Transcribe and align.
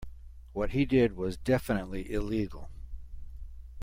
What 0.53 0.71
he 0.71 0.83
did 0.85 1.15
was 1.15 1.37
definitively 1.37 2.11
illegal. 2.11 2.71